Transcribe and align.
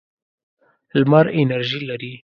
لمر 0.99 1.25
انرژي 1.39 1.79
لري. 1.89 2.13